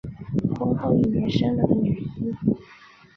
[0.57, 2.35] 婚后一年生了个女婴